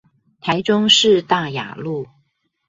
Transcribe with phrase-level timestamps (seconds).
[0.39, 2.07] 台中市大雅路